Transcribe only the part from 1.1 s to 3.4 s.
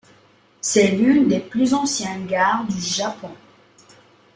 des plus anciennes gares du Japon.